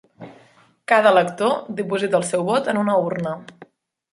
[0.91, 3.37] Cada elector diposita el seu vot en una urna